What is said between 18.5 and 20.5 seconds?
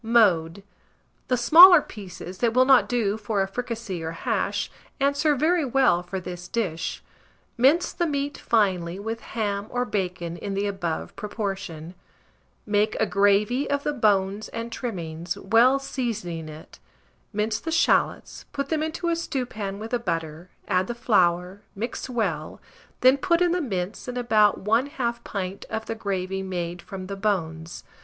put them into a stewpan with the butter,